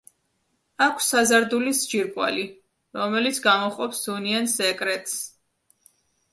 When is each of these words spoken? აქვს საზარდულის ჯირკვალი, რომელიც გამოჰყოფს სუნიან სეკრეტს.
აქვს 0.85 1.09
საზარდულის 1.13 1.83
ჯირკვალი, 1.91 2.47
რომელიც 3.01 3.43
გამოჰყოფს 3.47 4.03
სუნიან 4.09 4.53
სეკრეტს. 4.59 5.17